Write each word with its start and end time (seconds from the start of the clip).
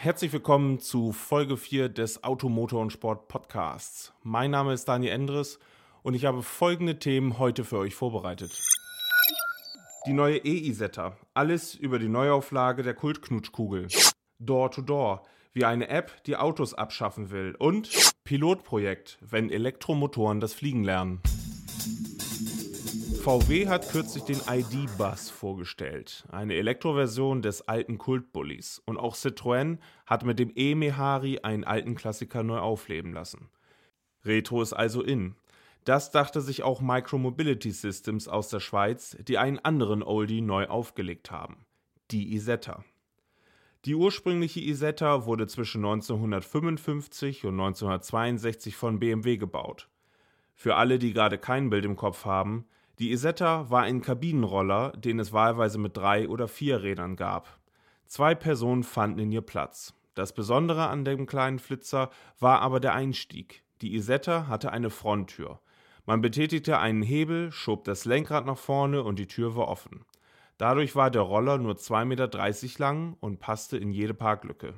Herzlich 0.00 0.32
willkommen 0.32 0.78
zu 0.78 1.10
Folge 1.10 1.56
4 1.56 1.88
des 1.88 2.22
Automotor 2.22 2.80
und 2.80 2.92
Sport 2.92 3.26
Podcasts. 3.26 4.12
Mein 4.22 4.52
Name 4.52 4.72
ist 4.72 4.84
Daniel 4.84 5.12
Endres 5.12 5.58
und 6.04 6.14
ich 6.14 6.24
habe 6.24 6.44
folgende 6.44 7.00
Themen 7.00 7.40
heute 7.40 7.64
für 7.64 7.78
euch 7.78 7.96
vorbereitet. 7.96 8.56
Die 10.06 10.12
neue 10.12 10.36
E-Isetta. 10.36 11.16
Alles 11.34 11.74
über 11.74 11.98
die 11.98 12.06
Neuauflage 12.06 12.84
der 12.84 12.94
Kultknutschkugel. 12.94 13.88
Door 14.38 14.70
to 14.70 14.82
Door. 14.82 15.22
Wie 15.52 15.64
eine 15.64 15.88
App 15.88 16.22
die 16.26 16.36
Autos 16.36 16.74
abschaffen 16.74 17.32
will. 17.32 17.56
Und 17.58 17.90
Pilotprojekt, 18.22 19.18
wenn 19.20 19.50
Elektromotoren 19.50 20.38
das 20.38 20.54
Fliegen 20.54 20.84
lernen. 20.84 21.22
VW 23.28 23.68
hat 23.68 23.90
kürzlich 23.90 24.24
den 24.24 24.40
ID-Bus 24.48 25.28
vorgestellt, 25.28 26.24
eine 26.32 26.54
Elektroversion 26.54 27.42
des 27.42 27.60
alten 27.68 27.98
Kultbullies. 27.98 28.80
Und 28.86 28.96
auch 28.96 29.14
Citroën 29.14 29.76
hat 30.06 30.24
mit 30.24 30.38
dem 30.38 30.50
E-Mehari 30.54 31.40
einen 31.40 31.64
alten 31.64 31.94
Klassiker 31.94 32.42
neu 32.42 32.56
aufleben 32.56 33.12
lassen. 33.12 33.50
Retro 34.24 34.62
ist 34.62 34.72
also 34.72 35.02
in. 35.02 35.34
Das 35.84 36.10
dachte 36.10 36.40
sich 36.40 36.62
auch 36.62 36.80
Micromobility 36.80 37.70
Systems 37.70 38.28
aus 38.28 38.48
der 38.48 38.60
Schweiz, 38.60 39.14
die 39.20 39.36
einen 39.36 39.58
anderen 39.58 40.02
Oldie 40.02 40.40
neu 40.40 40.66
aufgelegt 40.66 41.30
haben. 41.30 41.66
Die 42.10 42.32
Isetta. 42.32 42.82
Die 43.84 43.94
ursprüngliche 43.94 44.60
Isetta 44.60 45.26
wurde 45.26 45.46
zwischen 45.48 45.84
1955 45.84 47.44
und 47.44 47.60
1962 47.60 48.74
von 48.74 48.98
BMW 48.98 49.36
gebaut. 49.36 49.90
Für 50.54 50.76
alle, 50.76 50.98
die 50.98 51.12
gerade 51.12 51.36
kein 51.36 51.68
Bild 51.68 51.84
im 51.84 51.96
Kopf 51.96 52.24
haben, 52.24 52.64
die 52.98 53.12
Isetta 53.12 53.70
war 53.70 53.82
ein 53.82 54.00
Kabinenroller, 54.00 54.92
den 54.92 55.20
es 55.20 55.32
wahlweise 55.32 55.78
mit 55.78 55.96
drei 55.96 56.28
oder 56.28 56.48
vier 56.48 56.82
Rädern 56.82 57.14
gab. 57.14 57.58
Zwei 58.06 58.34
Personen 58.34 58.82
fanden 58.82 59.20
in 59.20 59.32
ihr 59.32 59.42
Platz. 59.42 59.94
Das 60.14 60.32
Besondere 60.32 60.88
an 60.88 61.04
dem 61.04 61.26
kleinen 61.26 61.60
Flitzer 61.60 62.10
war 62.40 62.60
aber 62.60 62.80
der 62.80 62.94
Einstieg. 62.94 63.62
Die 63.82 63.94
Isetta 63.94 64.48
hatte 64.48 64.72
eine 64.72 64.90
Fronttür. 64.90 65.60
Man 66.06 66.20
betätigte 66.20 66.78
einen 66.78 67.02
Hebel, 67.02 67.52
schob 67.52 67.84
das 67.84 68.04
Lenkrad 68.04 68.46
nach 68.46 68.58
vorne 68.58 69.04
und 69.04 69.18
die 69.18 69.28
Tür 69.28 69.54
war 69.54 69.68
offen. 69.68 70.04
Dadurch 70.56 70.96
war 70.96 71.12
der 71.12 71.22
Roller 71.22 71.58
nur 71.58 71.74
2,30 71.74 72.04
Meter 72.06 72.78
lang 72.78 73.16
und 73.20 73.38
passte 73.38 73.76
in 73.76 73.92
jede 73.92 74.14
Parklücke. 74.14 74.74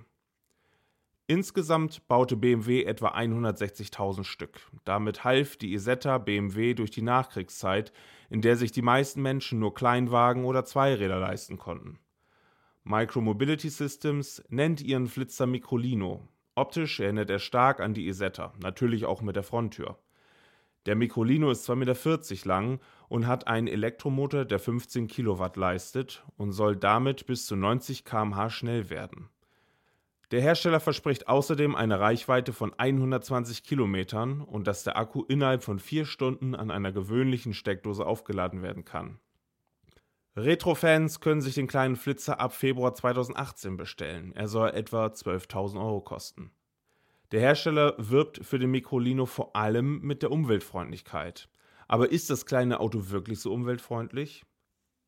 Insgesamt 1.30 2.08
baute 2.08 2.36
BMW 2.36 2.82
etwa 2.82 3.10
160.000 3.10 4.24
Stück. 4.24 4.62
Damit 4.84 5.22
half 5.22 5.56
die 5.56 5.74
Isetta 5.74 6.18
BMW 6.18 6.74
durch 6.74 6.90
die 6.90 7.02
Nachkriegszeit, 7.02 7.92
in 8.30 8.42
der 8.42 8.56
sich 8.56 8.72
die 8.72 8.82
meisten 8.82 9.22
Menschen 9.22 9.60
nur 9.60 9.72
Kleinwagen 9.72 10.44
oder 10.44 10.64
Zweiräder 10.64 11.20
leisten 11.20 11.56
konnten. 11.56 12.00
Micromobility 12.82 13.68
Systems 13.68 14.42
nennt 14.48 14.82
ihren 14.82 15.06
Flitzer 15.06 15.46
Microlino. 15.46 16.26
Optisch 16.56 16.98
erinnert 16.98 17.30
er 17.30 17.38
stark 17.38 17.78
an 17.78 17.94
die 17.94 18.08
Isetta, 18.08 18.52
natürlich 18.60 19.04
auch 19.04 19.22
mit 19.22 19.36
der 19.36 19.44
Fronttür. 19.44 20.00
Der 20.86 20.96
Microlino 20.96 21.52
ist 21.52 21.70
2,40 21.70 21.76
Meter 21.76 22.48
lang 22.48 22.80
und 23.08 23.28
hat 23.28 23.46
einen 23.46 23.68
Elektromotor, 23.68 24.44
der 24.44 24.58
15 24.58 25.06
Kilowatt 25.06 25.56
leistet 25.56 26.24
und 26.36 26.50
soll 26.50 26.74
damit 26.74 27.26
bis 27.26 27.46
zu 27.46 27.54
90 27.54 28.04
km/h 28.04 28.50
schnell 28.50 28.90
werden. 28.90 29.28
Der 30.30 30.40
Hersteller 30.40 30.78
verspricht 30.78 31.26
außerdem 31.26 31.74
eine 31.74 31.98
Reichweite 31.98 32.52
von 32.52 32.72
120 32.76 33.64
Kilometern 33.64 34.40
und 34.40 34.68
dass 34.68 34.84
der 34.84 34.96
Akku 34.96 35.24
innerhalb 35.24 35.64
von 35.64 35.80
vier 35.80 36.04
Stunden 36.04 36.54
an 36.54 36.70
einer 36.70 36.92
gewöhnlichen 36.92 37.52
Steckdose 37.52 38.06
aufgeladen 38.06 38.62
werden 38.62 38.84
kann. 38.84 39.18
Retro-Fans 40.36 41.18
können 41.18 41.40
sich 41.40 41.56
den 41.56 41.66
kleinen 41.66 41.96
Flitzer 41.96 42.38
ab 42.38 42.54
Februar 42.54 42.94
2018 42.94 43.76
bestellen. 43.76 44.32
Er 44.36 44.46
soll 44.46 44.70
etwa 44.70 45.06
12.000 45.06 45.80
Euro 45.80 46.00
kosten. 46.00 46.52
Der 47.32 47.40
Hersteller 47.40 47.94
wirbt 47.98 48.44
für 48.44 48.60
den 48.60 48.70
Microlino 48.70 49.26
vor 49.26 49.56
allem 49.56 50.00
mit 50.00 50.22
der 50.22 50.30
Umweltfreundlichkeit. 50.30 51.48
Aber 51.88 52.12
ist 52.12 52.30
das 52.30 52.46
kleine 52.46 52.78
Auto 52.78 53.10
wirklich 53.10 53.40
so 53.40 53.52
umweltfreundlich? 53.52 54.44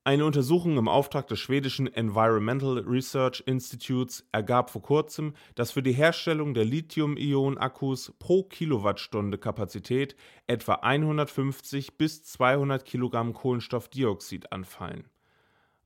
Eine 0.05 0.25
Untersuchung 0.25 0.79
im 0.79 0.89
Auftrag 0.89 1.29
des 1.29 1.39
schwedischen 1.39 1.87
Environmental 1.87 2.81
Research 2.81 3.41
Institutes 3.47 4.27
ergab 4.33 4.71
vor 4.71 4.83
kurzem, 4.83 5.33
dass 5.55 5.71
für 5.71 5.83
die 5.85 5.93
Herstellung 5.93 6.55
der 6.55 6.65
Lithium-Ionen-Akkus 6.65 8.13
pro 8.19 8.43
Kilowattstunde 8.43 9.39
Kapazität 9.39 10.17
etwa 10.49 10.75
150 10.75 11.99
bis 11.99 12.25
200 12.25 12.85
Kilogramm 12.85 13.33
Kohlenstoffdioxid 13.33 14.51
anfallen. 14.51 15.05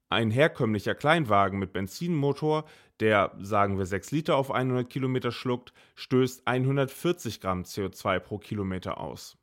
Ein 0.09 0.31
herkömmlicher 0.31 0.95
Kleinwagen 0.95 1.59
mit 1.59 1.75
Benzinmotor, 1.75 2.65
der, 3.01 3.37
sagen 3.39 3.77
wir, 3.77 3.85
6 3.85 4.13
Liter 4.13 4.37
auf 4.37 4.51
100 4.51 4.89
Kilometer 4.89 5.31
schluckt, 5.31 5.75
stößt 5.95 6.49
140 6.49 7.43
Gramm 7.43 7.65
CO2 7.65 8.21
pro 8.21 8.39
Kilometer 8.39 8.99
aus. 8.99 9.37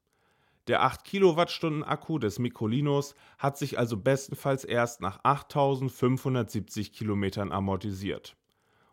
Der 0.68 0.82
8 0.84 1.04
Kilowattstunden 1.04 1.84
Akku 1.84 2.20
des 2.20 2.40
Microlinos 2.40 3.16
hat 3.38 3.58
sich 3.58 3.78
also 3.78 3.98
bestenfalls 3.98 4.64
erst 4.64 5.02
nach 5.02 5.20
8570 5.24 6.94
Kilometern 6.94 7.52
amortisiert. 7.52 8.38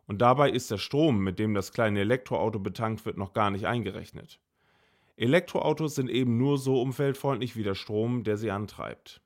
Und 0.07 0.21
dabei 0.21 0.51
ist 0.51 0.73
der 0.73 0.79
Strom, 0.79 1.23
mit 1.23 1.39
dem 1.39 1.55
das 1.55 1.73
kleine 1.73 2.01
Elektroauto 2.01 2.59
betankt 2.59 3.07
wird, 3.07 3.17
noch 3.17 3.33
gar 3.33 3.53
nicht 3.53 3.67
eingerechnet. 3.67 4.41
Elektroautos 5.17 5.95
sind 5.95 6.11
eben 6.11 6.39
nur 6.39 6.59
so 6.59 6.83
umweltfreundlich 6.83 7.55
wie 7.55 7.63
der 7.63 7.77
Strom, 7.77 8.25
der 8.25 8.37
sie 8.37 8.51
antreibt. 8.51 9.21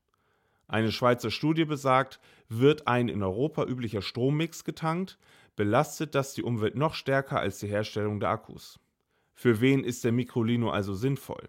Eine 0.67 0.93
Schweizer 0.93 1.31
Studie 1.31 1.65
besagt, 1.65 2.21
wird 2.51 2.87
ein 2.87 3.09
in 3.09 3.23
Europa 3.23 3.65
üblicher 3.65 4.03
Strommix 4.03 4.65
getankt, 4.65 5.19
belastet 5.57 6.15
das 6.15 6.35
die 6.35 6.43
Umwelt 6.43 6.75
noch 6.75 6.93
stärker 6.93 7.41
als 7.41 7.59
die 7.59 7.69
Herstellung 7.69 8.21
der 8.21 8.29
Akkus. 8.29 8.79
Für 9.33 9.63
wen 9.63 9.83
ist 9.83 10.05
der 10.05 10.13
Microlino 10.13 10.69
also 10.69 10.93
sinnvoll? 10.95 11.49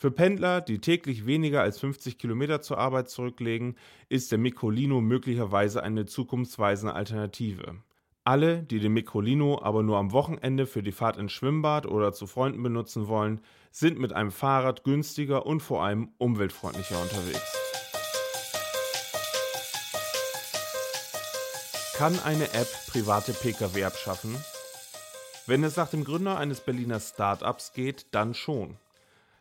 Für 0.00 0.10
Pendler, 0.10 0.62
die 0.62 0.78
täglich 0.78 1.26
weniger 1.26 1.60
als 1.60 1.78
50 1.78 2.16
Kilometer 2.16 2.62
zur 2.62 2.78
Arbeit 2.78 3.10
zurücklegen, 3.10 3.76
ist 4.08 4.32
der 4.32 4.38
Microlino 4.38 5.02
möglicherweise 5.02 5.82
eine 5.82 6.06
zukunftsweisende 6.06 6.94
Alternative. 6.94 7.82
Alle, 8.24 8.62
die 8.62 8.80
den 8.80 8.94
Microlino 8.94 9.60
aber 9.60 9.82
nur 9.82 9.98
am 9.98 10.12
Wochenende 10.12 10.64
für 10.64 10.82
die 10.82 10.92
Fahrt 10.92 11.18
ins 11.18 11.32
Schwimmbad 11.32 11.84
oder 11.84 12.14
zu 12.14 12.26
Freunden 12.26 12.62
benutzen 12.62 13.08
wollen, 13.08 13.42
sind 13.72 13.98
mit 13.98 14.14
einem 14.14 14.30
Fahrrad 14.30 14.84
günstiger 14.84 15.44
und 15.44 15.60
vor 15.60 15.84
allem 15.84 16.08
umweltfreundlicher 16.16 16.98
unterwegs. 16.98 17.58
Kann 21.98 22.18
eine 22.20 22.44
App 22.54 22.68
private 22.90 23.34
Pkw 23.34 23.84
abschaffen? 23.84 24.34
Wenn 25.46 25.62
es 25.62 25.76
nach 25.76 25.90
dem 25.90 26.04
Gründer 26.04 26.38
eines 26.38 26.62
Berliner 26.62 27.00
Start-ups 27.00 27.74
geht, 27.74 28.06
dann 28.12 28.32
schon. 28.32 28.78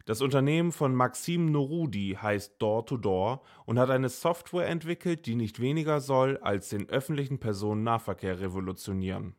Das 0.10 0.24
Unternehmen 0.24 0.72
von 0.72 0.96
Maxim 0.96 1.52
Norudi 1.52 2.18
heißt 2.20 2.60
Door 2.60 2.88
to 2.88 2.98
Door 2.98 3.44
und 3.66 3.78
hat 3.78 3.92
eine 3.92 4.10
Software 4.10 4.68
entwickelt, 4.68 5.28
die 5.28 5.36
nicht 5.36 5.60
weniger 5.60 6.02
soll 6.02 6.38
als 6.38 6.70
den 6.70 6.90
öffentlichen 6.90 7.38
Personennahverkehr 7.38 8.40
revolutionieren. 8.40 9.36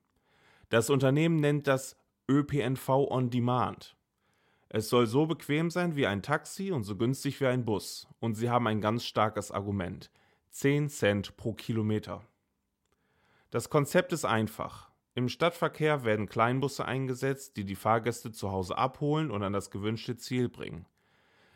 Das 0.68 0.88
Unternehmen 0.88 1.40
nennt 1.40 1.66
das 1.66 1.96
ÖPNV 2.30 2.88
on 2.88 3.30
Demand. 3.30 3.96
Es 4.68 4.88
soll 4.88 5.08
so 5.08 5.26
bequem 5.26 5.70
sein 5.70 5.96
wie 5.96 6.06
ein 6.06 6.22
Taxi 6.22 6.70
und 6.70 6.84
so 6.84 6.94
günstig 6.94 7.40
wie 7.40 7.46
ein 7.46 7.64
Bus. 7.64 8.06
Und 8.20 8.34
sie 8.36 8.48
haben 8.48 8.68
ein 8.68 8.80
ganz 8.80 9.04
starkes 9.04 9.50
Argument. 9.50 10.12
10 10.50 10.88
Cent 10.88 11.36
pro 11.36 11.52
Kilometer. 11.52 12.22
Das 13.50 13.70
Konzept 13.70 14.12
ist 14.12 14.24
einfach. 14.24 14.89
Im 15.14 15.28
Stadtverkehr 15.28 16.04
werden 16.04 16.28
Kleinbusse 16.28 16.84
eingesetzt, 16.84 17.56
die 17.56 17.64
die 17.64 17.74
Fahrgäste 17.74 18.30
zu 18.30 18.52
Hause 18.52 18.78
abholen 18.78 19.30
und 19.30 19.42
an 19.42 19.52
das 19.52 19.70
gewünschte 19.70 20.16
Ziel 20.16 20.48
bringen. 20.48 20.86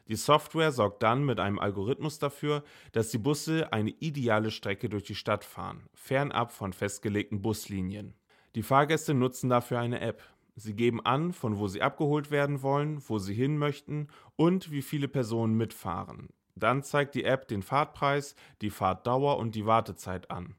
Die 0.08 0.16
Software 0.16 0.72
sorgt 0.72 1.02
dann 1.02 1.24
mit 1.24 1.40
einem 1.40 1.58
Algorithmus 1.58 2.18
dafür, 2.18 2.62
dass 2.92 3.08
die 3.08 3.18
Busse 3.18 3.72
eine 3.72 3.90
ideale 3.90 4.50
Strecke 4.50 4.88
durch 4.88 5.04
die 5.04 5.14
Stadt 5.14 5.44
fahren, 5.44 5.88
fernab 5.94 6.52
von 6.52 6.72
festgelegten 6.72 7.40
Buslinien. 7.40 8.14
Die 8.54 8.62
Fahrgäste 8.62 9.14
nutzen 9.14 9.48
dafür 9.48 9.78
eine 9.78 10.00
App. 10.00 10.22
Sie 10.56 10.74
geben 10.74 11.04
an, 11.04 11.32
von 11.32 11.58
wo 11.58 11.68
sie 11.68 11.80
abgeholt 11.80 12.30
werden 12.30 12.62
wollen, 12.62 13.02
wo 13.08 13.18
sie 13.18 13.34
hin 13.34 13.56
möchten 13.56 14.08
und 14.36 14.70
wie 14.70 14.82
viele 14.82 15.08
Personen 15.08 15.56
mitfahren. 15.56 16.28
Dann 16.54 16.82
zeigt 16.82 17.14
die 17.14 17.24
App 17.24 17.48
den 17.48 17.62
Fahrtpreis, 17.62 18.36
die 18.60 18.70
Fahrtdauer 18.70 19.38
und 19.38 19.54
die 19.54 19.66
Wartezeit 19.66 20.30
an. 20.30 20.54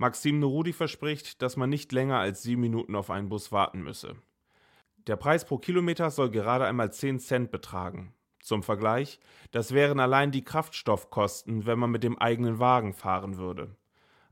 Maxim 0.00 0.38
Norudi 0.38 0.72
verspricht, 0.72 1.42
dass 1.42 1.58
man 1.58 1.68
nicht 1.68 1.92
länger 1.92 2.18
als 2.18 2.42
sieben 2.42 2.62
Minuten 2.62 2.96
auf 2.96 3.10
einen 3.10 3.28
Bus 3.28 3.52
warten 3.52 3.82
müsse. 3.82 4.16
Der 5.06 5.16
Preis 5.16 5.44
pro 5.44 5.58
Kilometer 5.58 6.10
soll 6.10 6.30
gerade 6.30 6.64
einmal 6.64 6.90
10 6.90 7.18
Cent 7.18 7.50
betragen. 7.50 8.14
Zum 8.40 8.62
Vergleich, 8.62 9.20
das 9.50 9.74
wären 9.74 10.00
allein 10.00 10.30
die 10.30 10.42
Kraftstoffkosten, 10.42 11.66
wenn 11.66 11.78
man 11.78 11.90
mit 11.90 12.02
dem 12.02 12.16
eigenen 12.16 12.58
Wagen 12.58 12.94
fahren 12.94 13.36
würde. 13.36 13.76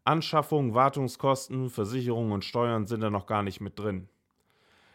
Anschaffung, 0.04 0.72
Wartungskosten, 0.72 1.68
Versicherungen 1.68 2.32
und 2.32 2.46
Steuern 2.46 2.86
sind 2.86 3.02
da 3.02 3.10
noch 3.10 3.26
gar 3.26 3.42
nicht 3.42 3.60
mit 3.60 3.78
drin. 3.78 4.08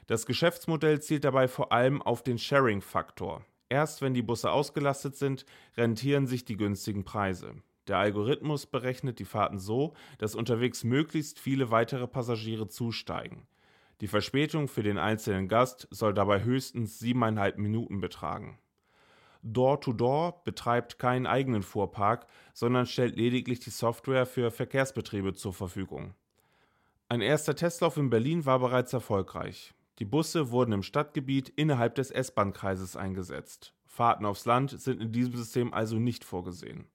Das 0.07 0.25
Geschäftsmodell 0.25 0.99
zielt 1.03 1.23
dabei 1.23 1.47
vor 1.47 1.71
allem 1.71 2.01
auf 2.01 2.23
den 2.23 2.39
Sharing-Faktor. 2.39 3.45
Erst 3.69 4.01
wenn 4.01 4.15
die 4.15 4.23
Busse 4.23 4.49
ausgelastet 4.49 5.17
sind, 5.17 5.45
rentieren 5.77 6.25
sich 6.25 6.45
die 6.45 6.57
günstigen 6.57 7.03
Preise. 7.03 7.61
Der 7.87 7.97
Algorithmus 7.97 8.65
berechnet 8.65 9.19
die 9.19 9.25
Fahrten 9.25 9.59
so, 9.59 9.93
dass 10.17 10.35
unterwegs 10.35 10.83
möglichst 10.83 11.39
viele 11.39 11.69
weitere 11.69 12.07
Passagiere 12.07 12.67
zusteigen. 12.67 13.45
Die 14.01 14.07
Verspätung 14.07 14.67
für 14.67 14.83
den 14.83 14.97
einzelnen 14.97 15.47
Gast 15.47 15.87
soll 15.91 16.13
dabei 16.13 16.43
höchstens 16.43 16.99
siebeneinhalb 16.99 17.57
Minuten 17.57 17.99
betragen. 17.99 18.57
Door-to-Door 19.43 20.29
-Door 20.29 20.43
betreibt 20.45 20.99
keinen 20.99 21.27
eigenen 21.27 21.63
Fuhrpark, 21.63 22.27
sondern 22.53 22.85
stellt 22.85 23.17
lediglich 23.17 23.59
die 23.59 23.69
Software 23.69 24.25
für 24.25 24.51
Verkehrsbetriebe 24.51 25.33
zur 25.33 25.53
Verfügung. 25.53 26.13
Ein 27.09 27.21
erster 27.21 27.55
Testlauf 27.55 27.97
in 27.97 28.09
Berlin 28.09 28.45
war 28.45 28.59
bereits 28.59 28.93
erfolgreich. 28.93 29.73
Die 29.99 30.05
Busse 30.05 30.51
wurden 30.51 30.71
im 30.71 30.83
Stadtgebiet 30.83 31.49
innerhalb 31.49 31.95
des 31.95 32.09
S-Bahn-Kreises 32.09 32.95
eingesetzt. 32.95 33.73
Fahrten 33.85 34.25
aufs 34.25 34.45
Land 34.45 34.79
sind 34.81 35.01
in 35.01 35.11
diesem 35.11 35.35
System 35.35 35.73
also 35.73 35.99
nicht 35.99 36.23
vorgesehen. 36.23 36.87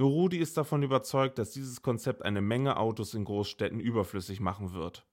Nur 0.00 0.12
Rudi 0.12 0.38
ist 0.38 0.56
davon 0.56 0.82
überzeugt, 0.82 1.38
dass 1.38 1.50
dieses 1.50 1.82
Konzept 1.82 2.24
eine 2.24 2.40
Menge 2.40 2.78
Autos 2.78 3.12
in 3.12 3.26
Großstädten 3.26 3.80
überflüssig 3.80 4.40
machen 4.40 4.72
wird. 4.72 5.04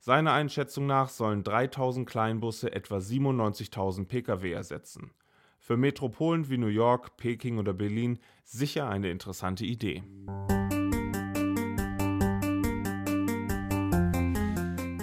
Seiner 0.00 0.32
Einschätzung 0.32 0.86
nach 0.86 1.08
sollen 1.08 1.44
3000 1.44 2.04
Kleinbusse 2.04 2.72
etwa 2.72 2.96
97.000 2.96 4.06
Pkw 4.06 4.50
ersetzen. 4.50 5.12
Für 5.60 5.76
Metropolen 5.76 6.48
wie 6.50 6.58
New 6.58 6.66
York, 6.66 7.16
Peking 7.16 7.58
oder 7.58 7.72
Berlin 7.74 8.18
sicher 8.42 8.88
eine 8.88 9.08
interessante 9.08 9.64
Idee. 9.64 10.02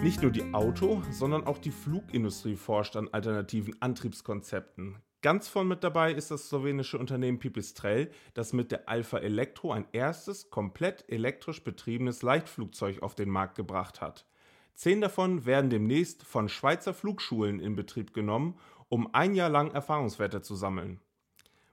Nicht 0.04 0.22
nur 0.24 0.31
die 0.31 0.54
Auto, 0.54 1.01
sondern 1.10 1.48
auch 1.48 1.60
die 1.60 1.72
Flugindustrie 1.72 2.57
forscht 2.57 2.98
an 2.98 3.07
alternativen 3.13 3.81
Antriebskonzepten. 3.81 4.98
Ganz 5.21 5.47
vorn 5.47 5.68
mit 5.68 5.83
dabei 5.83 6.13
ist 6.13 6.31
das 6.31 6.50
slowenische 6.50 6.97
Unternehmen 6.97 7.39
Pipistrel, 7.39 8.12
das 8.33 8.53
mit 8.53 8.71
der 8.71 8.89
Alpha 8.89 9.19
Electro 9.19 9.71
ein 9.71 9.85
erstes 9.91 10.50
komplett 10.50 11.06
elektrisch 11.09 11.63
betriebenes 11.63 12.23
Leichtflugzeug 12.23 13.03
auf 13.03 13.13
den 13.13 13.29
Markt 13.29 13.56
gebracht 13.56 14.01
hat. 14.01 14.25
Zehn 14.73 15.00
davon 15.00 15.45
werden 15.45 15.69
demnächst 15.69 16.23
von 16.23 16.50
Schweizer 16.50 16.94
Flugschulen 16.94 17.59
in 17.59 17.75
Betrieb 17.75 18.13
genommen 18.13 18.57
um 18.91 19.13
ein 19.13 19.35
Jahr 19.35 19.50
lang 19.50 19.71
Erfahrungswerte 19.71 20.41
zu 20.41 20.56
sammeln. 20.56 21.00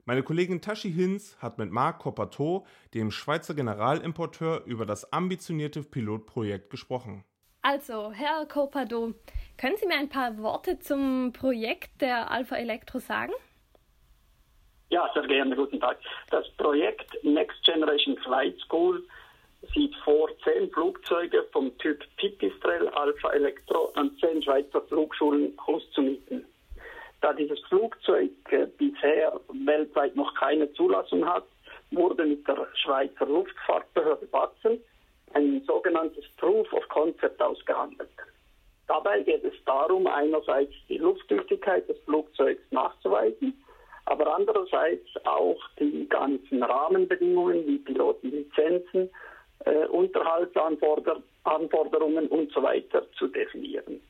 Meine 0.05 0.23
Kollegin 0.23 0.61
Tashi 0.61 0.91
Hinz 0.91 1.35
hat 1.39 1.57
mit 1.57 1.69
Marc 1.69 1.99
Coppato, 1.99 2.65
dem 2.93 3.11
Schweizer 3.11 3.53
Generalimporteur, 3.53 4.63
über 4.65 4.85
das 4.85 5.11
ambitionierte 5.11 5.83
Pilotprojekt 5.83 6.69
gesprochen. 6.69 7.25
Also, 7.61 8.13
Herr 8.13 8.45
Coppato, 8.45 9.13
können 9.59 9.75
Sie 9.75 9.85
mir 9.85 9.95
ein 9.95 10.09
paar 10.09 10.37
Worte 10.37 10.79
zum 10.79 11.33
Projekt 11.33 12.01
der 12.01 12.31
Alpha 12.31 12.55
Electro 12.55 12.99
sagen? 12.99 13.33
Ja, 14.89 15.09
sehr 15.13 15.27
gerne. 15.27 15.55
Guten 15.55 15.79
Tag. 15.79 15.97
Das 16.31 16.49
Projekt 16.51 17.11
Next 17.23 17.63
Generation 17.65 18.17
Flight 18.19 18.57
School 18.61 19.03
sieht 19.73 19.93
vor, 19.97 20.29
zehn 20.45 20.71
Flugzeuge 20.71 21.45
vom 21.51 21.77
Typ 21.77 22.01
Pipistrel 22.15 22.87
Alpha 22.89 23.31
Electro 23.31 23.91
an 23.95 24.15
zehn 24.21 24.41
Schweizer 24.41 24.81
Flugschulen 24.83 25.53
auszumieten. 25.59 26.45
Da 27.21 27.33
dieses 27.33 27.59
Flugzeug 27.67 28.31
äh, 28.51 28.65
bisher 28.77 29.37
weltweit 29.65 30.15
noch 30.15 30.33
keine 30.35 30.71
Zulassung 30.73 31.27
hat, 31.27 31.43
wurde 31.91 32.23
mit 32.23 32.47
der 32.47 32.65
Schweizer 32.75 33.25
Luftfahrtbehörde 33.25 34.25
Basel 34.27 34.81
ein 35.33 35.61
sogenanntes 35.67 36.23
Proof 36.37 36.71
of 36.71 36.87
Concept 36.87 37.41
ausgehandelt. 37.41 38.09
Dabei 38.89 39.21
geht 39.21 39.43
es 39.43 39.53
darum, 39.65 40.07
einerseits 40.07 40.73
die 40.89 40.97
Lufttüchtigkeit 40.97 41.87
des 41.87 41.99
Flugzeugs 42.05 42.63
nachzuweisen, 42.71 43.53
aber 44.05 44.35
andererseits 44.35 45.05
auch 45.25 45.59
die 45.79 46.09
ganzen 46.09 46.63
Rahmenbedingungen 46.63 47.67
wie 47.67 47.77
Pilotenlizenzen, 47.77 49.11
äh, 49.65 49.85
Unterhaltsanforderungen 49.89 52.29
und 52.29 52.51
so 52.51 52.63
weiter 52.63 53.05
zu 53.11 53.27
definieren. 53.27 54.01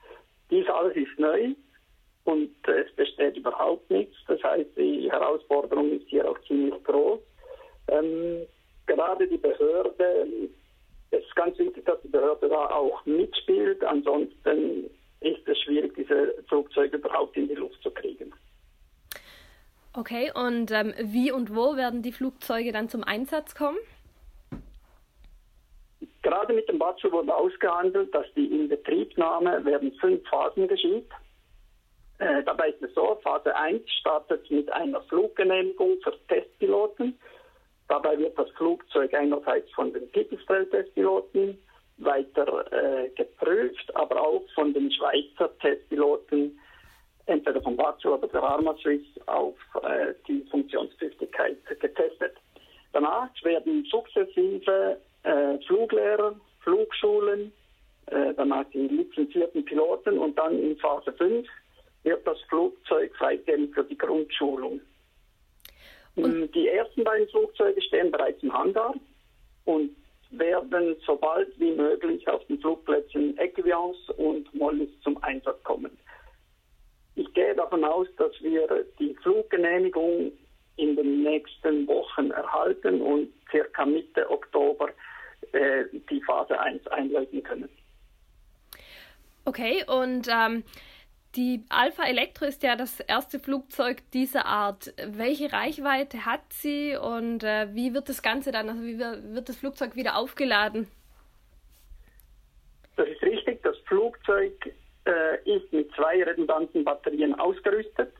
Dies 0.49 0.69
alles 0.69 0.95
ist 0.95 1.19
neu 1.19 1.49
und 2.23 2.55
äh, 2.69 2.83
es 2.83 2.91
besteht 2.95 3.35
überhaupt 3.35 3.91
nichts. 3.91 4.15
Das 4.29 4.41
heißt, 4.41 4.69
die 4.77 5.11
Herausforderung 5.11 5.91
ist 5.91 6.07
hier 6.07 6.25
auch 6.25 6.39
ziemlich 6.47 6.81
groß. 6.85 7.19
Ähm, 7.89 8.45
gerade 8.87 9.27
die 9.27 9.37
Behörde, 9.37 10.25
es 11.11 11.23
ist 11.23 11.35
ganz 11.35 11.57
wichtig, 11.57 11.85
dass 11.85 12.01
die 12.01 12.07
Behörde 12.07 12.49
da 12.49 12.69
auch 12.69 13.05
mitspielt. 13.05 13.83
Ansonsten 13.83 14.89
ist 15.21 15.47
es 15.47 15.59
schwierig, 15.59 15.93
diese 15.95 16.35
Flugzeuge 16.47 16.97
überhaupt 16.97 17.35
in 17.35 17.47
die 17.47 17.55
Luft 17.55 17.81
zu 17.81 17.91
kriegen. 17.91 18.33
Okay, 19.93 20.31
und 20.33 20.71
ähm, 20.71 20.93
wie 21.01 21.31
und 21.31 21.55
wo 21.55 21.75
werden 21.75 22.03
die 22.03 22.11
Flugzeuge 22.11 22.71
dann 22.71 22.89
zum 22.89 23.03
Einsatz 23.03 23.55
kommen? 23.55 23.77
Gerade 26.21 26.53
mit 26.53 26.69
dem 26.69 26.77
Batsu 26.77 27.11
wurde 27.11 27.33
ausgehandelt, 27.33 28.13
dass 28.13 28.25
die 28.35 28.45
Inbetriebnahme 28.45 29.61
während 29.63 29.99
fünf 29.99 30.27
Phasen 30.29 30.67
geschieht. 30.67 31.09
Äh, 32.19 32.43
dabei 32.43 32.69
ist 32.69 32.81
es 32.83 32.93
so, 32.93 33.17
Phase 33.23 33.55
1 33.55 33.81
startet 33.99 34.49
mit 34.51 34.71
einer 34.71 35.01
Fluggenehmigung 35.03 35.97
für 36.03 36.13
Testpiloten. 36.27 37.17
Dabei 37.89 38.17
wird 38.19 38.37
das 38.37 38.49
Flugzeug 38.51 39.11
einerseits 39.15 39.69
von 39.71 39.91
den 39.91 40.07
Pipistrel-Testpiloten 40.11 41.57
weiter 41.97 42.71
äh, 42.71 43.09
geprüft, 43.09 43.93
aber 43.95 44.21
auch 44.21 44.43
von 44.53 44.73
den 44.73 44.91
Schweizer 44.91 45.49
Testpiloten, 45.57 46.57
entweder 47.25 47.59
von 47.61 47.75
Batsu 47.75 48.13
oder 48.13 48.27
der 48.27 48.43
Arma 48.43 48.75
Swiss, 48.81 49.05
auf 49.25 49.55
äh, 49.81 50.13
die 50.27 50.45
Funktionstüchtigkeit 50.51 51.57
getestet. 51.79 52.35
Danach 52.93 53.29
werden 53.43 53.83
sukzessive 53.89 54.99
äh, 55.23 55.57
Fluglehrer, 55.65 56.35
Flugschulen, 56.61 57.51
äh, 58.05 58.35
danach 58.35 58.65
die 58.71 58.87
lizenzierten 58.87 59.65
Piloten 59.65 60.19
und 60.19 60.37
dann 60.37 60.59
in 60.59 60.77
Phase 60.77 61.11
5 61.13 61.47
wird 62.03 62.25
das 62.25 62.39
Flugzeug 62.49 63.15
freigegeben 63.15 63.73
für 63.73 63.83
die 63.83 63.97
Grundschulung. 63.97 64.79
Und 66.23 66.55
die 66.55 66.67
ersten 66.67 67.03
beiden 67.03 67.27
Flugzeuge 67.29 67.81
stehen 67.81 68.11
bereits 68.11 68.41
im 68.43 68.53
Hangar 68.53 68.93
und 69.65 69.95
werden 70.31 70.95
so 71.05 71.15
bald 71.15 71.47
wie 71.59 71.71
möglich 71.71 72.27
auf 72.27 72.45
den 72.47 72.59
Flugplätzen 72.59 73.37
Equiance 73.37 74.13
und 74.13 74.53
Mollis 74.53 74.89
zum 75.03 75.21
Einsatz 75.23 75.61
kommen. 75.63 75.97
Ich 77.15 77.33
gehe 77.33 77.55
davon 77.55 77.83
aus, 77.83 78.07
dass 78.17 78.31
wir 78.41 78.85
die 78.99 79.15
Fluggenehmigung 79.21 80.31
in 80.77 80.95
den 80.95 81.23
nächsten 81.23 81.87
Wochen 81.87 82.31
erhalten 82.31 83.01
und 83.01 83.29
circa 83.51 83.85
Mitte 83.85 84.29
Oktober 84.29 84.89
äh, 85.51 85.83
die 86.09 86.21
Phase 86.21 86.57
1 86.59 86.87
einleiten 86.87 87.43
können. 87.43 87.69
Okay, 89.45 89.83
und 89.87 90.27
ähm, 90.29 90.63
die 91.35 91.63
Alpha 91.69 92.03
Electro 92.03 92.45
ist 92.45 92.63
ja 92.63 92.75
das 92.75 92.99
erste 93.01 93.39
Flugzeug 93.39 93.97
dieser 94.13 94.45
Art. 94.45 94.93
Welche 95.05 95.51
Reichweite 95.51 96.25
hat 96.25 96.41
sie 96.49 96.95
und 96.97 97.43
äh, 97.43 97.67
wie 97.73 97.93
wird 97.93 98.09
das 98.09 98.21
Ganze 98.21 98.51
dann, 98.51 98.69
also 98.69 98.81
wie 98.81 98.97
wird 98.97 99.47
das 99.47 99.57
Flugzeug 99.57 99.95
wieder 99.95 100.17
aufgeladen? 100.17 100.87
Das 102.95 103.07
ist 103.07 103.21
richtig. 103.21 103.61
Das 103.63 103.77
Flugzeug 103.87 104.53
äh, 105.05 105.37
ist 105.45 105.71
mit 105.71 105.93
zwei 105.95 106.23
redundanten 106.23 106.83
Batterien 106.83 107.39
ausgerüstet. 107.39 108.11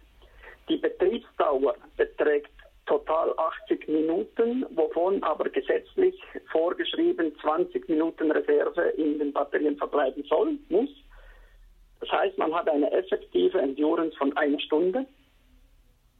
Die 0.69 0.77
Betriebsdauer 0.77 1.75
beträgt 1.97 2.51
total 2.85 3.33
80 3.37 3.87
Minuten, 3.87 4.65
wovon 4.71 5.21
aber 5.23 5.49
gesetzlich 5.49 6.15
vorgeschrieben 6.51 7.35
20 7.41 7.89
Minuten 7.89 8.31
Reserve 8.31 8.81
in 8.97 9.19
den 9.19 9.33
Batterien 9.33 9.77
verbleiben 9.77 10.23
soll, 10.23 10.57
muss. 10.69 10.89
Das 11.99 12.11
heißt, 12.11 12.37
man 12.37 12.53
hat 12.53 12.69
eine 12.69 12.91
effektive 12.91 13.59
Endurance 13.59 14.15
von 14.17 14.35
einer 14.37 14.59
Stunde. 14.59 15.05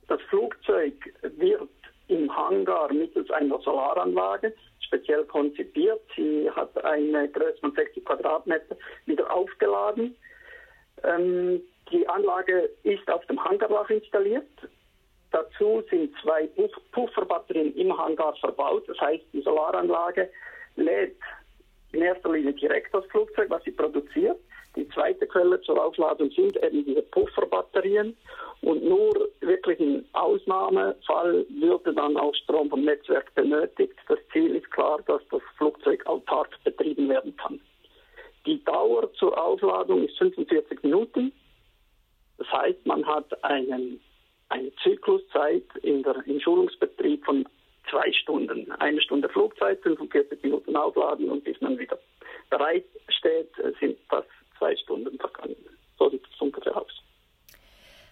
Das 0.07 0.21
Flugzeug 0.24 0.93
wird 1.21 1.69
im 2.07 2.36
Hangar 2.36 2.91
mittels 2.91 3.29
einer 3.31 3.59
Solaranlage 3.62 4.53
speziell 4.79 5.24
konzipiert. 5.25 6.01
Sie 6.15 6.50
hat 6.50 6.83
eine 6.83 7.29
Größe 7.29 7.59
von 7.59 7.74
60 7.74 8.03
Quadratmeter 8.03 8.75
wieder 9.05 9.31
aufgeladen. 9.31 10.15
Ähm, 11.03 11.62
die 11.91 12.07
Anlage 12.07 12.69
ist 12.83 13.09
auf 13.09 13.25
dem 13.27 13.43
Hangardach 13.43 13.89
installiert. 13.89 14.48
Dazu 15.31 15.83
sind 15.91 16.13
zwei 16.24 16.50
Pufferbatterien 16.91 17.75
im 17.75 17.95
Hangar 17.95 18.36
verbaut. 18.38 18.89
Das 18.89 19.00
heißt, 19.00 19.24
die 19.31 19.41
Solaranlage 19.41 20.29
lädt 20.75 21.17
in 21.91 22.01
erster 22.01 22.31
Linie 22.31 22.53
direkt 22.53 22.93
das 22.93 23.05
Flugzeug, 23.05 23.50
was 23.50 23.63
sie 23.63 23.71
produziert. 23.71 24.39
Die 24.76 24.88
zweite 24.90 25.26
Quelle 25.28 25.60
zur 25.62 25.84
Aufladung 25.84 26.30
sind 26.32 26.56
eben 26.64 26.86
diese 26.86 27.02
Pufferbatterien 27.02 28.16
und 28.62 28.84
nur 28.84 29.30
wirklich 29.42 29.80
im 29.80 30.06
Ausnahmefall 30.14 31.46
würde 31.50 31.94
dann 31.94 32.18
auch 32.18 32.36
Strom 32.36 32.70
vom 32.70 32.84
Netzwerk 32.84 33.34
benötigt. 33.36 33.96
Das 34.08 34.20
Ziel 34.32 34.56
ist 34.56 34.70
klar, 34.72 35.00
dass 35.08 35.22
das 35.32 35.42
Flugzeug 35.58 36.06
autark 36.06 36.50
betrieben 36.64 37.10
werden 37.10 37.36
kann. 37.38 37.60
Die 38.46 38.64
Dauer 38.64 39.12
zur 39.14 39.38
Aufladung 39.42 40.06
ist 40.06 40.18
45 40.18 40.84
Minuten. 40.84 41.32
Das 42.38 42.48
heißt, 42.52 42.86
man 42.86 43.06
hat 43.06 43.44
einen, 43.44 44.00
eine 44.50 44.72
Zykluszeit 44.84 45.66
in 45.82 46.04
der, 46.04 46.16
im 46.26 46.40
Schulungsbetrieb 46.40 47.26
von 47.26 47.48
zwei 47.90 48.12
Stunden. 48.14 48.72
Eine 48.74 49.02
Stunde 49.02 49.30
Flugzeit, 49.30 49.82
45 49.82 50.44
Minuten 50.44 50.76
aufladen 50.76 51.30
und 51.30 51.44
bis 51.44 51.60
man 51.62 51.78
wieder 51.78 51.98
bereit 52.50 52.86
steht, 53.10 53.52
sind 53.80 53.98
das 54.10 54.26
zwei 54.60 54.75
Stunden 54.75 55.18
vergangen. 55.18 55.56
So 55.98 56.10
sieht 56.10 56.24
es 56.32 56.39
ungefähr 56.39 56.78
aus. 56.78 57.01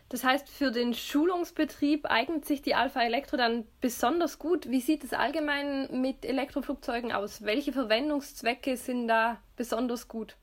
Das 0.09 0.23
heißt, 0.23 0.49
für 0.49 0.71
den 0.71 0.93
Schulungsbetrieb 0.93 2.05
eignet 2.05 2.45
sich 2.45 2.61
die 2.61 2.75
Alpha 2.75 3.01
Elektro 3.01 3.35
dann 3.35 3.65
besonders 3.81 4.39
gut. 4.39 4.69
Wie 4.69 4.79
sieht 4.79 5.03
es 5.03 5.13
allgemein 5.13 6.01
mit 6.01 6.23
Elektroflugzeugen 6.23 7.11
aus? 7.11 7.43
Welche 7.43 7.73
Verwendungszwecke 7.73 8.77
sind 8.77 9.09
da 9.09 9.37
besonders 9.57 10.07
gut? 10.07 10.37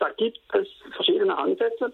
Da 0.00 0.10
gibt 0.10 0.40
es 0.54 0.66
verschiedene 0.96 1.38
Ansätze. 1.38 1.92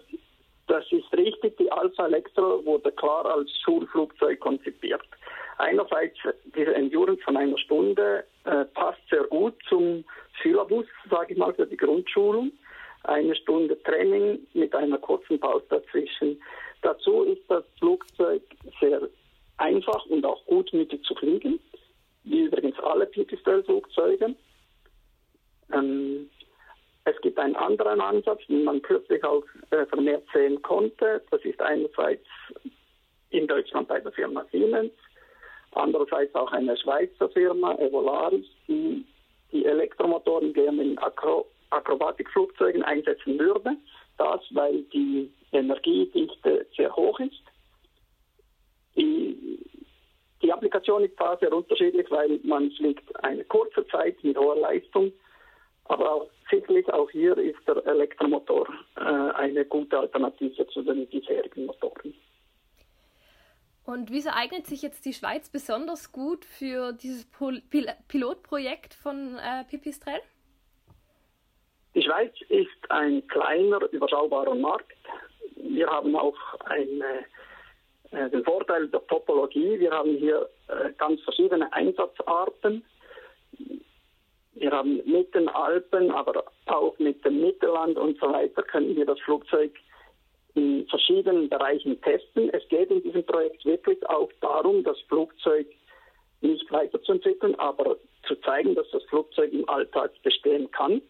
Das 0.65 0.83
ist 0.91 1.13
richtig, 1.13 1.57
die 1.57 1.71
Alpha 1.71 2.07
Electro 2.07 2.65
wurde 2.65 2.91
klar 2.91 3.25
als 3.25 3.51
Schulflugzeug 3.63 4.39
konzipiert. 4.39 5.03
Einerseits 5.59 6.17
diese 6.55 6.73
Endurance 6.73 7.21
von 7.21 7.35
einer 7.35 7.57
Stunde 7.57 8.23
äh, 8.45 8.63
passt 8.63 9.01
sehr 9.09 9.25
gut 9.25 9.55
zum 9.67 10.05
Syllabus, 10.41 10.85
sage 11.09 11.33
ich 11.33 11.37
mal, 11.37 11.53
für 11.53 11.67
die 11.67 11.75
Grundschulung. 11.75 12.53
Eine 13.03 13.35
Stunde 13.35 13.81
Training 13.83 14.39
mit 14.53 14.73
einer 14.73 14.97
kurzen 14.97 15.37
Pause 15.37 15.65
dazwischen. 15.69 16.41
Dazu 16.81 17.23
ist 17.23 17.41
das 17.49 17.65
Flugzeug 17.77 18.41
sehr 18.79 19.01
einfach 19.57 20.05
und 20.05 20.25
auch 20.25 20.45
gutmütig 20.45 21.03
zu 21.03 21.13
fliegen, 21.15 21.59
wie 22.23 22.45
übrigens 22.45 22.79
alle 22.79 23.05
Pipistrel-Flugzeuge. 23.07 24.33
Ähm, 25.73 26.29
es 27.03 27.19
gibt 27.19 27.37
einen 27.37 27.57
anderen 27.57 27.99
Ansatz, 27.99 28.39
den 28.47 28.63
man 28.63 28.81
kürzlich 28.81 29.21
auch 29.25 29.43
äh, 29.71 29.85
vermehrt 29.87 30.23
sehen 30.33 30.61
konnte. 30.61 31.21
Das 31.31 31.43
ist 31.43 31.61
einerseits 31.61 32.25
in 33.31 33.45
Deutschland 33.45 33.89
bei 33.89 33.99
der 33.99 34.13
Firma 34.13 34.45
Siemens, 34.51 34.93
andererseits 35.73 36.33
auch 36.35 36.51
eine 36.51 36.75
Schweizer 36.77 37.29
Firma, 37.29 37.75
Evolaris, 37.75 38.45
die 38.67 39.05
die 39.51 39.65
Elektromotoren 39.65 40.53
gerne 40.53 40.83
in 40.83 40.97
Akro 40.99 41.47
Akrobatikflugzeugen 41.71 42.83
einsetzen 42.83 43.37
würde. 43.37 43.75
Das, 44.17 44.41
weil 44.51 44.81
die 44.93 45.31
Energiedichte 45.51 46.65
sehr 46.75 46.95
hoch 46.95 47.19
ist. 47.19 47.43
Die, 48.95 49.59
die 50.41 50.51
Applikation 50.51 51.03
ist 51.03 51.19
da 51.19 51.37
sehr 51.37 51.53
unterschiedlich, 51.53 52.09
weil 52.09 52.39
man 52.43 52.71
fliegt 52.71 53.23
eine 53.23 53.43
kurze 53.45 53.85
Zeit 53.87 54.21
mit 54.23 54.37
hoher 54.37 54.57
Leistung 54.57 55.13
aber 55.89 56.11
auch, 56.11 56.27
sicherlich 56.49 56.87
auch 56.93 57.09
hier 57.09 57.35
ist 57.37 57.57
der 57.67 57.85
Elektromotor 57.85 58.67
äh, 58.95 59.01
eine 59.01 59.65
gute 59.65 59.99
Alternative 59.99 60.67
zu 60.67 60.81
den 60.83 61.07
bisherigen 61.07 61.65
Motoren. 61.65 62.13
Und 63.89 64.11
wieso 64.11 64.29
eignet 64.29 64.67
sich 64.67 64.83
jetzt 64.83 65.03
die 65.05 65.13
Schweiz 65.13 65.49
besonders 65.49 66.11
gut 66.11 66.45
für 66.45 66.93
dieses 66.93 67.25
Pol 67.25 67.59
Pil 67.71 67.87
Pilotprojekt 68.07 68.93
von 68.93 69.35
äh, 69.37 69.63
Pipistrel? 69.67 70.19
Die 71.95 72.03
Schweiz 72.03 72.31
ist 72.49 72.91
ein 72.91 73.27
kleiner, 73.29 73.81
überschaubarer 73.91 74.53
Markt. 74.53 74.93
Wir 75.55 75.87
haben 75.87 76.15
auch 76.15 76.37
eine, 76.65 77.25
äh, 78.11 78.29
den 78.29 78.43
Vorteil 78.43 78.89
der 78.89 79.07
Topologie. 79.07 79.79
Wir 79.79 79.89
haben 79.89 80.17
hier 80.17 80.47
äh, 80.67 80.91
ganz 80.99 81.19
verschiedene 81.23 81.73
Einsatzarten 81.73 82.85
wir 84.59 84.71
haben 84.71 84.97
mit 85.05 85.33
den 85.33 85.47
Alpen, 85.47 86.11
aber 86.11 86.43
auch 86.65 86.99
mit 86.99 87.23
dem 87.23 87.39
Mittelland 87.39 87.97
und 87.97 88.19
so 88.19 88.31
weiter 88.31 88.61
können 88.63 88.93
wir 88.95 89.05
das 89.05 89.19
Flugzeug 89.21 89.71
in 90.55 90.87
verschiedenen 90.87 91.49
Bereichen 91.49 92.01
testen. 92.01 92.49
Es 92.53 92.67
geht 92.69 92.89
in 92.89 93.03
diesem 93.03 93.23
Projekt 93.25 93.65
wirklich 93.65 93.97
auch 94.09 94.29
darum, 94.41 94.83
das 94.83 94.99
Flugzeug 95.07 95.67
nicht 96.41 96.71
weiterzuentwickeln, 96.71 97.55
aber 97.55 97.97
zu 98.27 98.35
zeigen, 98.41 98.75
dass 98.75 98.89
das 98.91 99.03
Flugzeug 99.05 99.51
im 99.51 99.67
Alltag 99.69 100.11
bestehen 100.23 100.69
kann. 100.71 101.01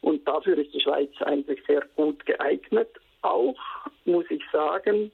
Und 0.00 0.26
dafür 0.26 0.56
ist 0.58 0.72
die 0.72 0.80
Schweiz 0.80 1.10
eigentlich 1.20 1.60
sehr 1.66 1.82
gut 1.96 2.24
geeignet. 2.26 2.88
Auch 3.22 3.56
muss 4.04 4.26
ich 4.30 4.42
sagen, 4.52 5.10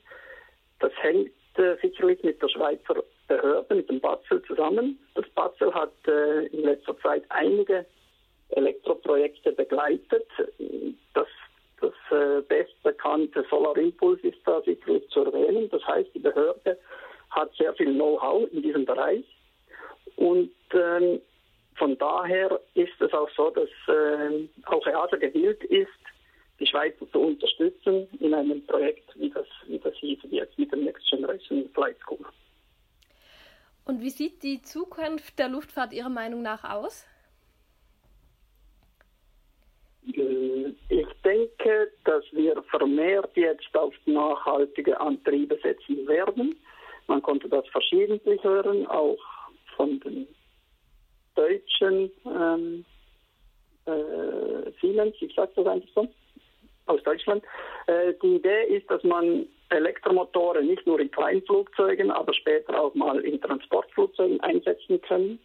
das 0.80 0.92
hängt 1.00 1.30
äh, 1.56 1.76
sicherlich 1.80 2.22
mit 2.22 2.42
der 2.42 2.48
Schweizer 2.48 3.02
Behörde, 3.28 3.74
mit 3.74 3.88
dem 3.88 4.00
Batzel 4.00 4.42
zusammen. 4.42 4.98
Das 5.14 5.28
Batzel 5.30 5.72
hat 5.72 5.92
äh, 6.06 6.46
in 6.46 6.64
letzter 6.64 6.98
Zeit 7.00 7.24
einige 7.30 7.86
Elektroprojekte 8.50 9.52
begleitet. 9.52 10.26
Das, 11.14 11.28
das 11.82 12.18
äh, 12.18 12.40
bestbekannte 12.42 13.44
Solar 13.50 13.76
Impulse 13.76 14.28
ist 14.28 14.38
da 14.44 14.60
sicherlich 14.62 15.08
zu 15.10 15.24
erwähnen. 15.24 15.68
Das 15.70 15.86
heißt, 15.86 16.10
die 16.14 16.20
Behörde 16.20 16.78
hat 17.30 17.52
sehr 17.56 17.74
viel 17.74 17.92
Know-how 17.92 18.48
in 18.52 18.62
diesem 18.62 18.84
Bereich. 18.84 19.24
Und 20.16 20.52
ähm, 20.72 21.20
von 21.76 21.98
daher 21.98 22.60
ist 22.74 23.00
es 23.00 23.12
auch 23.12 23.28
so, 23.36 23.50
dass 23.50 23.68
äh, 23.88 24.48
auch 24.66 24.86
EASA 24.86 25.16
gewillt 25.16 25.64
ist, 25.64 25.88
die 26.60 26.66
Schweiz 26.66 26.94
zu 27.10 27.18
unterstützen 27.18 28.08
in 28.20 28.32
einem 28.34 28.64
Projekt, 28.66 29.10
wie 29.16 29.30
das, 29.30 29.46
wie 29.66 29.78
das 29.78 29.94
hieß 29.96 30.20
jetzt 30.30 30.58
mit 30.58 30.70
dem 30.70 30.84
Next 30.84 31.08
Generation 31.10 31.68
Flight 31.74 31.98
School. 32.00 32.24
Und 33.84 34.00
wie 34.00 34.10
sieht 34.10 34.42
die 34.42 34.62
Zukunft 34.62 35.38
der 35.38 35.48
Luftfahrt 35.48 35.92
Ihrer 35.92 36.08
Meinung 36.08 36.42
nach 36.42 36.62
aus? 36.62 37.06
Ich 40.04 41.06
denke, 41.24 41.92
dass 42.04 42.24
wir 42.32 42.60
vermehrt 42.64 43.36
jetzt 43.36 43.76
auf 43.76 43.94
nachhaltige 44.06 44.98
Antriebe 45.00 45.58
setzen 45.62 46.06
werden. 46.08 46.56
Man 47.06 47.22
konnte 47.22 47.48
das 47.48 47.66
verschiedentlich 47.68 48.42
hören, 48.42 48.86
auch 48.86 49.18
von 49.76 50.00
den 50.00 50.26
deutschen 51.34 52.10
ähm, 52.26 52.84
äh, 53.86 54.70
Siemens, 54.80 55.14
ich 55.20 55.34
sage 55.34 55.52
das 55.56 55.66
einfach 55.66 55.88
so, 55.94 56.08
aus 56.86 57.02
Deutschland. 57.04 57.44
Äh, 57.86 58.14
die 58.22 58.36
Idee 58.36 58.64
ist, 58.76 58.90
dass 58.90 59.02
man 59.04 59.46
Elektromotoren 59.70 60.66
nicht 60.66 60.86
nur 60.86 61.00
in 61.00 61.10
Kleinflugzeugen, 61.10 62.10
aber 62.10 62.34
später 62.34 62.78
auch 62.78 62.94
mal 62.94 63.20
in 63.20 63.40
Transportflugzeugen 63.40 64.40
einsetzen 64.40 65.00
kann. 65.02 65.38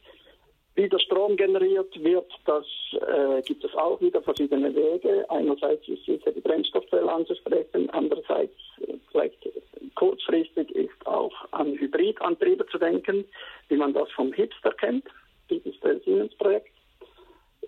Wie 0.77 0.87
der 0.87 0.99
Strom 0.99 1.35
generiert 1.35 1.91
wird, 2.03 2.31
das 2.45 2.63
äh, 2.93 3.41
gibt 3.41 3.63
es 3.63 3.73
auch 3.73 3.99
wieder 3.99 4.21
verschiedene 4.21 4.73
Wege. 4.75 5.25
Einerseits 5.27 5.87
ist 5.87 6.05
sicher 6.05 6.31
die 6.31 6.39
Brennstoffzelle 6.39 7.11
anzusprechen, 7.11 7.89
andererseits 7.89 8.53
äh, 8.81 8.93
vielleicht 9.11 9.49
kurzfristig 9.95 10.69
ist 10.75 11.07
auch 11.07 11.33
an 11.49 11.73
Hybridantriebe 11.73 12.63
zu 12.67 12.77
denken, 12.77 13.25
wie 13.69 13.75
man 13.75 13.91
das 13.95 14.11
vom 14.11 14.31
Hipster 14.31 14.71
kennt, 14.73 15.05
dieses 15.49 15.73
Siemens-Projekt. 16.05 16.69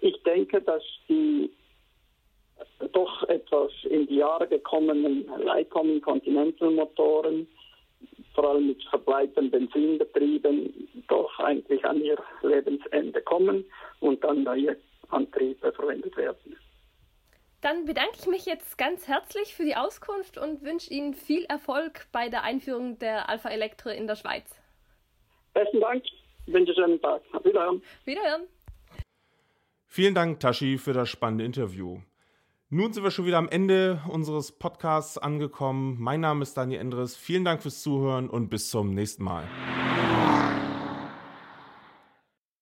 Ich 0.02 0.22
denke, 0.22 0.62
dass 0.62 0.84
die 1.10 1.50
doch 2.94 3.24
etwas 3.28 3.72
in 3.90 4.06
die 4.06 4.18
Jahre 4.18 4.48
gekommenen 4.48 5.26
Leitcommon 5.44 6.00
Continental 6.02 6.70
Motoren, 6.70 7.48
vor 8.36 8.52
allem 8.52 8.68
mit 8.68 8.84
verbleibenden 8.84 9.50
Benzinbetrieben, 9.50 10.90
doch 11.10 11.38
eigentlich 11.40 11.84
an 11.84 12.02
ihr 12.02 12.18
Lebensende 12.42 13.22
kommen 13.22 13.66
und 14.00 14.24
dann 14.24 14.44
neue 14.44 14.78
Antriebe 15.10 15.74
verwendet 16.00 16.18
werden. 16.18 16.58
Dann 17.62 17.86
bedanke 17.86 18.16
ich 18.18 18.28
mich 18.28 18.46
jetzt 18.46 18.78
ganz 18.78 19.08
herzlich 19.08 19.54
für 19.54 19.66
die 19.66 19.76
Auskunft 19.76 20.38
und 20.38 20.64
wünsche 20.64 20.94
Ihnen 20.94 21.14
viel 21.14 21.44
Erfolg 21.46 22.08
bei 22.12 22.30
der 22.30 22.44
Einführung 22.44 22.98
der 23.00 23.28
Alpha 23.28 23.50
Elektro 23.50 23.90
in 23.90 24.08
der 24.08 24.16
Schweiz. 24.16 24.50
Besten 25.54 25.82
Dank, 25.82 26.04
ich 26.46 26.54
wünsche 26.54 26.72
einen 26.72 27.00
schönen 27.00 27.02
Tag. 27.02 27.22
Auf 27.34 27.44
Wiederhören. 27.44 27.82
Wiederhören. 28.06 28.44
Vielen 29.88 30.16
Dank, 30.16 30.40
Tashi, 30.40 30.78
für 30.78 30.94
das 30.94 31.10
spannende 31.10 31.44
Interview. 31.44 32.00
Nun 32.70 32.94
sind 32.94 33.04
wir 33.04 33.12
schon 33.12 33.26
wieder 33.26 33.40
am 33.40 33.50
Ende 33.50 34.00
unseres 34.10 34.52
Podcasts 34.52 35.18
angekommen. 35.18 35.98
Mein 36.00 36.22
Name 36.22 36.44
ist 36.44 36.56
Daniel 36.56 36.80
Endres. 36.80 37.18
Vielen 37.18 37.44
Dank 37.44 37.64
fürs 37.64 37.82
Zuhören 37.82 38.30
und 38.30 38.50
bis 38.50 38.70
zum 38.70 38.94
nächsten 38.94 39.24
Mal. 39.24 39.50